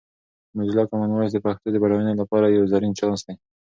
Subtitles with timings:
[0.55, 3.35] موزیلا کامن وایس د پښتو د بډاینې لپاره یو زرین چانس دی.